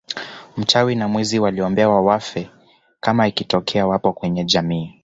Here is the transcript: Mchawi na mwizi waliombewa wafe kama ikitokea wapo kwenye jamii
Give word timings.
Mchawi 0.57 0.95
na 0.95 1.07
mwizi 1.07 1.39
waliombewa 1.39 2.01
wafe 2.01 2.49
kama 2.99 3.27
ikitokea 3.27 3.87
wapo 3.87 4.13
kwenye 4.13 4.45
jamii 4.45 4.97